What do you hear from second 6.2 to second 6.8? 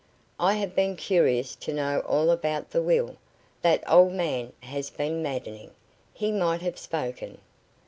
might have